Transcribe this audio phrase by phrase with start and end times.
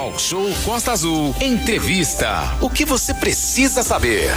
[0.00, 1.34] Talk Show Costa Azul.
[1.42, 2.56] Entrevista.
[2.62, 4.30] O que você precisa saber?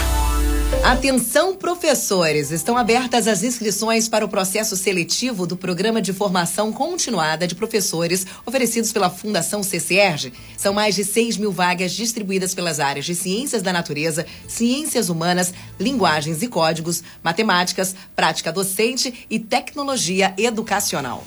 [0.83, 2.51] Atenção, professores!
[2.51, 8.28] Estão abertas as inscrições para o processo seletivo do Programa de Formação Continuada de Professores
[8.46, 10.34] oferecidos pela Fundação CCERG.
[10.57, 15.54] São mais de 6 mil vagas distribuídas pelas áreas de Ciências da Natureza, Ciências Humanas,
[15.80, 21.23] Linguagens e Códigos, Matemáticas, Prática Docente e Tecnologia Educacional.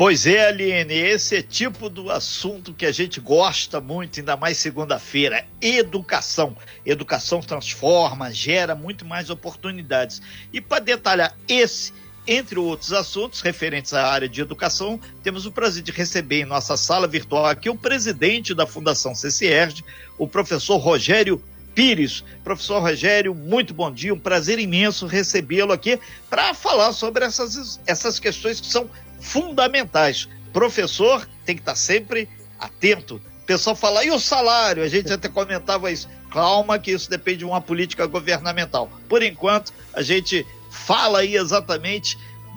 [0.00, 4.56] Pois é, Aline, esse é tipo do assunto que a gente gosta muito, ainda mais
[4.56, 6.56] segunda-feira, educação.
[6.86, 10.22] Educação transforma, gera muito mais oportunidades.
[10.54, 11.92] E para detalhar esse,
[12.26, 16.78] entre outros assuntos referentes à área de educação, temos o prazer de receber em nossa
[16.78, 19.84] sala virtual aqui o presidente da Fundação CCERG,
[20.16, 22.24] o professor Rogério Pires.
[22.42, 28.18] Professor Rogério, muito bom dia, um prazer imenso recebê-lo aqui para falar sobre essas, essas
[28.18, 28.88] questões que são
[29.20, 30.28] fundamentais.
[30.52, 33.16] Professor tem que estar sempre atento.
[33.42, 34.82] O pessoal fala, e o salário?
[34.82, 36.08] A gente até comentava isso.
[36.30, 38.90] Calma, que isso depende de uma política governamental.
[39.08, 42.16] Por enquanto, a gente fala aí exatamente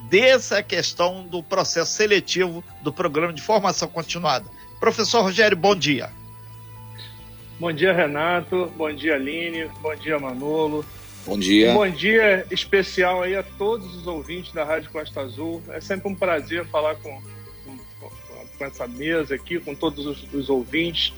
[0.10, 4.46] dessa questão do processo seletivo do programa de formação continuada.
[4.80, 6.12] Professor Rogério, bom dia.
[7.60, 8.72] Bom dia, Renato.
[8.76, 9.70] Bom dia, Aline.
[9.82, 10.86] Bom dia, Manolo.
[11.26, 11.72] Bom dia.
[11.72, 15.64] Um bom dia especial aí a todos os ouvintes da Rádio Costa Azul.
[15.70, 17.22] É sempre um prazer falar com,
[17.64, 18.10] com,
[18.58, 21.14] com essa mesa aqui, com todos os, os ouvintes.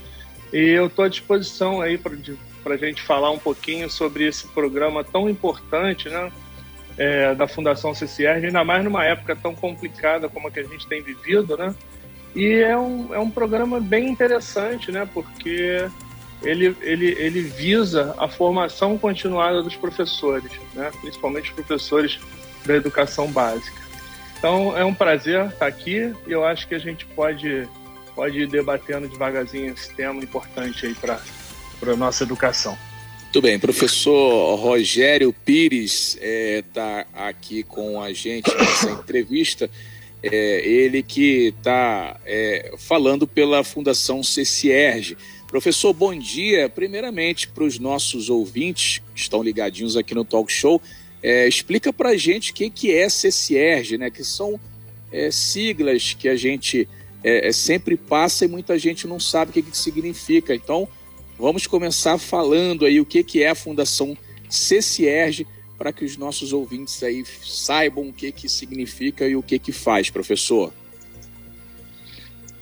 [0.54, 5.04] E eu estou à disposição aí para a gente falar um pouquinho sobre esse programa
[5.04, 6.32] tão importante, né?
[6.98, 10.88] É, da Fundação CCR, ainda mais numa época tão complicada como a que a gente
[10.88, 11.76] tem vivido, né?
[12.34, 15.10] E é um, é um programa bem interessante, né?
[15.14, 15.90] Porque
[16.42, 20.92] ele, ele, ele visa a formação continuada dos professores, né?
[21.02, 22.20] principalmente os professores
[22.66, 23.86] da educação básica.
[24.38, 27.68] Então é um prazer estar aqui e eu acho que a gente pode,
[28.14, 31.20] pode ir debatendo devagarzinho esse tema importante aí para
[31.92, 32.78] a nossa educação.
[33.36, 39.70] Muito bem, professor Rogério Pires está é, aqui com a gente nessa entrevista.
[40.24, 45.18] É, ele que está é, falando pela Fundação CCERG.
[45.56, 46.68] Professor, bom dia.
[46.68, 50.82] Primeiramente, para os nossos ouvintes que estão ligadinhos aqui no Talk Show,
[51.24, 54.10] é, explica para a gente o que, que é CCERG, né?
[54.10, 54.60] Que são
[55.10, 56.90] é, siglas que a gente
[57.24, 60.54] é, é, sempre passa e muita gente não sabe o que, que significa.
[60.54, 60.90] Então,
[61.40, 64.18] vamos começar falando aí o que, que é a Fundação
[64.50, 69.58] CCERG para que os nossos ouvintes aí saibam o que, que significa e o que,
[69.58, 70.74] que faz, professor.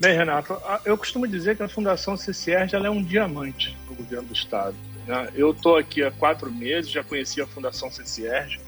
[0.04, 4.34] Bem, Renato, eu costumo dizer que a Fundação CCR é um diamante do governo do
[4.34, 4.76] Estado.
[5.08, 5.30] Né?
[5.34, 8.60] Eu estou aqui há quatro meses, já conheci a Fundação CCR.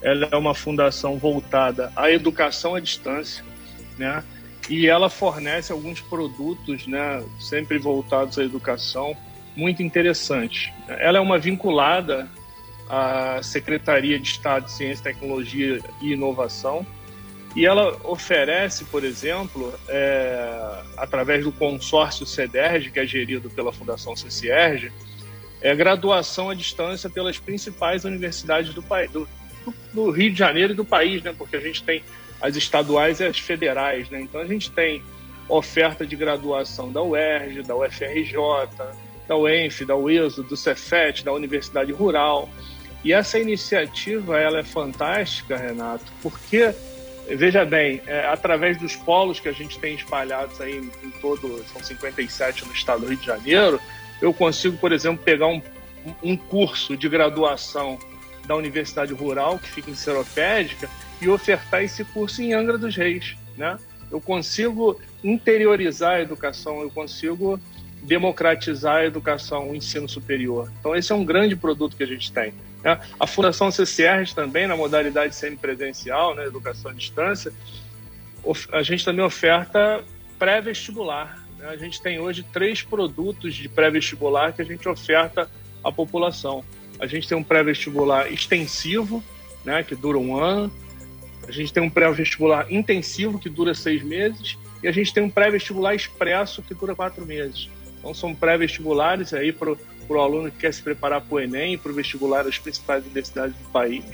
[0.00, 3.44] Ela é uma fundação voltada à educação à distância,
[3.98, 4.22] né?
[4.70, 9.16] E ela fornece alguns produtos, né, sempre voltados à educação,
[9.56, 10.72] muito interessantes.
[10.86, 12.30] Ela é uma vinculada
[12.88, 16.86] à Secretaria de Estado de Ciência, Tecnologia e Inovação,
[17.54, 24.16] e ela oferece, por exemplo, é, através do consórcio CEDERJ, que é gerido pela Fundação
[24.16, 24.90] CCERJ,
[25.62, 28.82] é, graduação à distância pelas principais universidades do,
[29.12, 29.28] do,
[29.92, 31.32] do, Rio de Janeiro e do país, né?
[31.36, 32.02] porque a gente tem
[32.40, 34.10] as estaduais e as federais.
[34.10, 34.20] Né?
[34.20, 35.00] Então a gente tem
[35.48, 38.68] oferta de graduação da UERJ, da UFRJ,
[39.28, 42.48] da UENF, da UESO, do Cefet, da Universidade Rural.
[43.04, 46.74] E essa iniciativa ela é fantástica, Renato, porque
[47.26, 51.82] Veja bem, é, através dos polos que a gente tem espalhados aí em, todo, são
[51.82, 53.80] 57 no estado do Rio de Janeiro,
[54.20, 55.62] eu consigo, por exemplo, pegar um,
[56.22, 57.98] um curso de graduação
[58.46, 60.88] da Universidade Rural, que fica em Seropédica,
[61.20, 63.78] e ofertar esse curso em Angra dos Reis, né?
[64.10, 67.58] Eu consigo interiorizar a educação, eu consigo
[68.04, 70.70] democratizar a educação, o ensino superior.
[70.78, 72.52] Então, esse é um grande produto que a gente tem.
[72.82, 73.00] Né?
[73.18, 77.52] A Fundação CCR também, na modalidade semipresencial, né, educação à distância,
[78.70, 80.04] a gente também oferta
[80.38, 81.42] pré-vestibular.
[81.58, 81.66] Né?
[81.66, 85.50] A gente tem hoje três produtos de pré-vestibular que a gente oferta
[85.82, 86.62] à população.
[87.00, 89.24] A gente tem um pré-vestibular extensivo,
[89.64, 90.70] né, que dura um ano.
[91.48, 94.58] A gente tem um pré-vestibular intensivo, que dura seis meses.
[94.82, 97.70] E a gente tem um pré-vestibular expresso, que dura quatro meses.
[98.04, 101.90] Então, são pré-vestibulares aí para o aluno que quer se preparar para o Enem, para
[101.90, 104.04] o vestibular das principais universidades do país.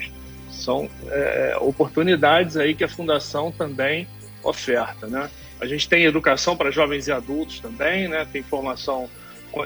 [0.49, 4.07] São é, oportunidades aí que a Fundação também
[4.45, 5.29] oferta, né?
[5.61, 8.25] A gente tem educação para jovens e adultos também, né?
[8.33, 9.11] Tem formação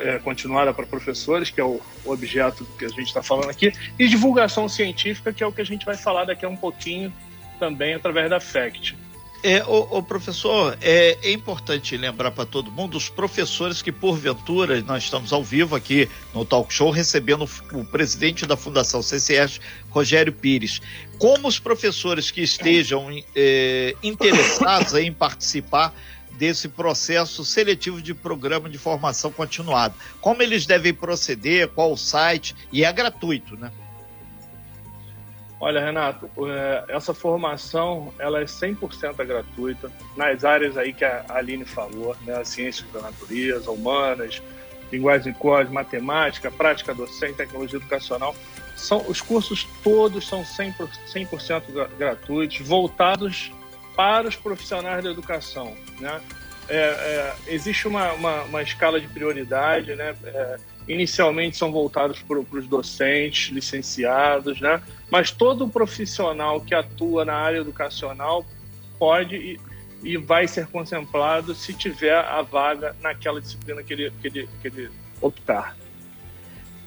[0.00, 4.08] é, continuada para professores, que é o, objeto que a gente está falando aqui, e
[4.08, 7.12] divulgação científica, que é o que a gente vai falar daqui a um pouquinho
[7.58, 8.96] também através da FACT.
[9.46, 15.02] É, o, professor, é, é, importante lembrar para todo mundo os professores que, porventura, nós
[15.04, 19.60] estamos ao vivo aqui no Talk Show recebendo o presidente da Fundação CCS,
[19.90, 20.80] Rogério Pires.
[21.18, 23.06] Como os professores que estejam
[23.36, 25.94] é, interessados em participar
[26.38, 32.56] desse processo seletivo de programa de formação continuada, como eles devem proceder, qual o site,
[32.72, 33.70] e é gratuito, né?
[35.64, 41.64] Olha, Renato, é, essa formação ela é 100% gratuita nas áreas aí que a Aline
[41.64, 42.44] falou, né?
[42.44, 44.42] Ciências da natureza, humanas,
[44.92, 48.36] linguagem de código, matemática, prática docente, tecnologia educacional.
[48.76, 51.28] São, os cursos todos são 100%, 100
[51.96, 53.50] gratuitos, voltados
[53.96, 56.20] para os profissionais da educação, né?
[56.68, 60.14] É, é, existe uma, uma, uma, escala de prioridade, né?
[60.24, 60.56] É,
[60.88, 64.82] inicialmente são voltados para os docentes, licenciados, né?
[65.14, 68.44] Mas todo profissional que atua na área educacional
[68.98, 69.60] pode e,
[70.02, 74.66] e vai ser contemplado se tiver a vaga naquela disciplina que ele, que ele, que
[74.66, 74.90] ele
[75.20, 75.76] optar.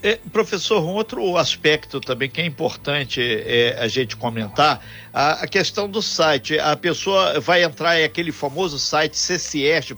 [0.02, 5.46] É, professor, um outro aspecto também que é importante é, a gente comentar, a, a,
[5.46, 6.58] questão do site.
[6.58, 9.94] A pessoa vai entrar em aquele famoso site ccest.edu.br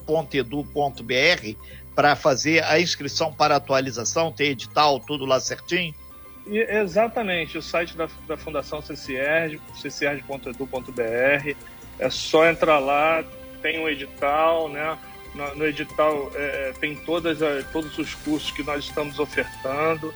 [1.96, 5.92] para fazer a inscrição para atualização, ter edital, tudo lá certinho?
[6.50, 11.54] E, exatamente, o site da, da Fundação CCR, ccr.edu.br,
[11.96, 13.22] é só entrar lá,
[13.62, 14.98] tem um edital, né?
[15.32, 17.38] No, no edital é, é tem todas
[17.72, 20.12] todos os cursos que nós estamos ofertando,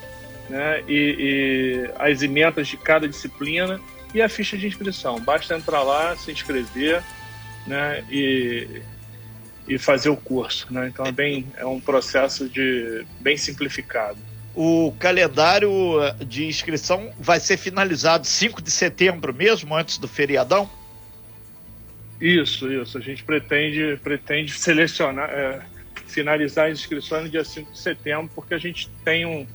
[0.49, 0.83] né?
[0.89, 3.81] E, e as emendas de cada disciplina
[4.13, 5.21] e a ficha de inscrição.
[5.21, 7.01] Basta entrar lá, se inscrever,
[7.65, 8.05] né?
[8.11, 8.83] E
[9.67, 10.89] e fazer o curso, né?
[10.89, 14.19] Então é bem é um processo de bem simplificado.
[14.55, 15.73] O calendário
[16.27, 20.71] de inscrição vai ser finalizado 5 de setembro mesmo, antes do feriadão?
[22.21, 22.97] Isso, isso.
[22.97, 25.61] A gente pretende pretende selecionar, é,
[26.06, 29.47] finalizar as inscrições no dia 5 de setembro, porque a gente tem um,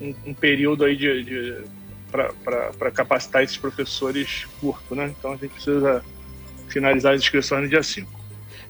[0.00, 1.64] um, um período aí de, de
[2.10, 5.12] para capacitar esses professores curto, né?
[5.18, 6.04] Então a gente precisa
[6.68, 8.25] finalizar as inscrições no dia 5.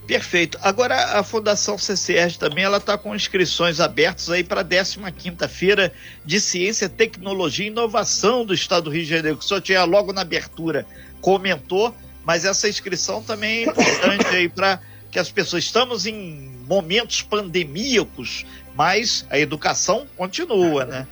[0.06, 0.56] Perfeito.
[0.62, 5.92] Agora a Fundação CCR também ela está com inscrições abertas aí para a 15 feira
[6.24, 9.82] de Ciência, Tecnologia e Inovação do Estado do Rio de Janeiro, que o senhor tinha
[9.84, 10.86] logo na abertura
[11.20, 11.92] comentou,
[12.24, 14.80] mas essa inscrição também é importante aí para
[15.10, 21.06] que as pessoas estamos em momentos pandemíacos, mas a educação continua, né?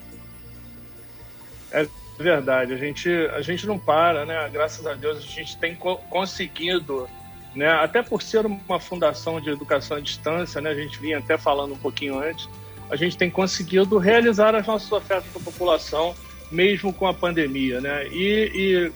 [1.73, 4.49] É verdade, a gente a gente não para, né?
[4.53, 7.09] Graças a Deus a gente tem conseguido
[7.55, 7.69] né?
[7.69, 10.71] Até por ser uma fundação de educação à distância, né?
[10.71, 12.49] a gente vinha até falando um pouquinho antes,
[12.91, 16.15] a gente tem conseguido realizar as nossas ofertas para a população,
[16.51, 17.81] mesmo com a pandemia.
[17.81, 18.09] Né?
[18.09, 18.93] E, e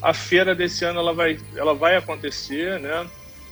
[0.00, 3.06] a feira desse ano ela vai, ela vai acontecer, né?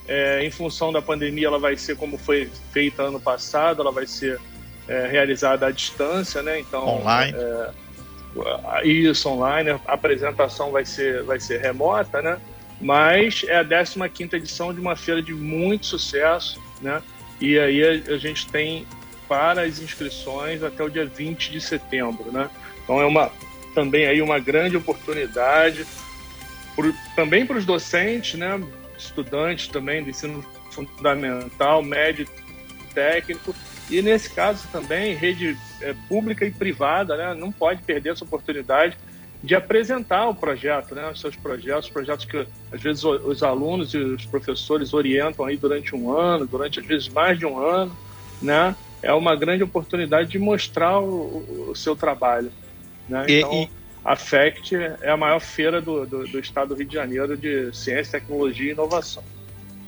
[0.07, 4.07] É, em função da pandemia, ela vai ser como foi feita ano passado, ela vai
[4.07, 4.39] ser
[4.87, 6.61] é, realizada à distância, né?
[6.61, 7.35] Então, online.
[7.35, 9.71] É, isso, online.
[9.71, 12.39] A apresentação vai ser, vai ser remota, né?
[12.85, 17.03] Mas é a 15 edição de uma feira de muito sucesso, né?
[17.41, 18.87] E aí a, a, gente tem
[19.27, 22.51] para as inscrições até o dia 20 de setembro, né?
[22.83, 23.33] Então é uma
[23.75, 25.87] também aí uma grande oportunidade
[26.77, 28.63] por, também para os docentes, né?
[28.99, 32.29] Estudantes também do ensino fundamental, médio,
[32.93, 33.55] técnico
[33.89, 37.33] e nesse caso também rede é, pública e privada, né?
[37.33, 38.95] Não pode perder essa oportunidade
[39.45, 43.99] de apresentar o projeto, né, os seus projetos, projetos que às vezes os alunos e
[43.99, 47.95] os professores orientam aí durante um ano, durante às vezes mais de um ano,
[48.41, 52.51] né, é uma grande oportunidade de mostrar o, o seu trabalho,
[53.07, 53.27] né?
[53.29, 53.71] Então, e...
[54.03, 57.71] a FECT é a maior feira do, do, do, estado do Rio de Janeiro de
[57.77, 59.23] ciência, tecnologia e inovação.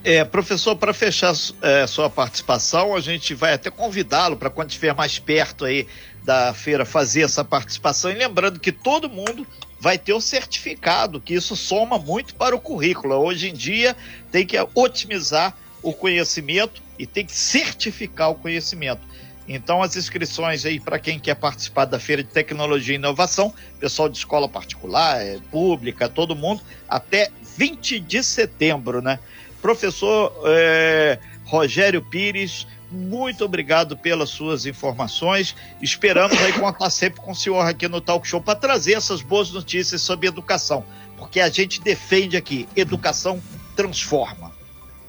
[0.08, 4.94] É, professor, para fechar é, sua participação, a gente vai até convidá-lo para quando estiver
[4.94, 5.84] mais perto aí
[6.22, 8.12] da feira fazer essa participação.
[8.12, 9.44] E lembrando que todo mundo
[9.80, 13.16] vai ter o certificado, que isso soma muito para o currículo.
[13.16, 13.96] Hoje em dia
[14.30, 19.02] tem que otimizar o conhecimento e tem que certificar o conhecimento.
[19.48, 24.08] Então, as inscrições aí para quem quer participar da Feira de Tecnologia e Inovação, pessoal
[24.08, 29.18] de escola particular, é, pública, todo mundo, até 20 de setembro, né?
[29.66, 35.56] Professor é, Rogério Pires, muito obrigado pelas suas informações.
[35.82, 39.50] Esperamos aí contar sempre com o senhor aqui no Talk Show para trazer essas boas
[39.50, 40.84] notícias sobre educação,
[41.18, 43.42] porque a gente defende aqui, educação
[43.74, 44.52] transforma.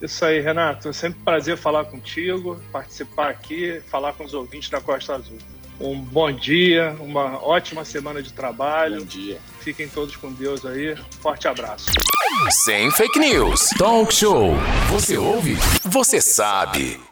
[0.02, 0.88] Isso aí, Renato.
[0.88, 5.38] É sempre um prazer falar contigo, participar aqui, falar com os ouvintes da Costa Azul.
[5.80, 8.98] Um bom dia, uma ótima semana de trabalho.
[9.00, 9.38] Bom dia.
[9.60, 10.96] Fiquem todos com Deus aí.
[11.20, 11.86] Forte abraço.
[12.64, 13.70] Sem fake news.
[13.78, 14.54] Talk show.
[14.90, 15.56] Você ouve?
[15.84, 17.07] Você sabe.